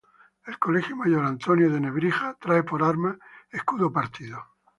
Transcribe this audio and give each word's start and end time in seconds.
El 0.47 0.57
Colegio 0.57 0.95
Mayor 0.95 1.23
Antonio 1.23 1.69
de 1.71 1.79
Nebrija 1.79 2.35
trae 2.41 2.63
por 2.63 2.81
armas: 2.83 3.17
Escudo 3.51 3.93
partido. 3.93 4.43